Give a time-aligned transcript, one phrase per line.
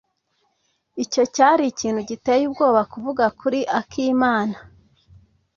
[1.03, 4.57] Icyo cyari ikintu giteye ubwoba kuvuga kuri akimana.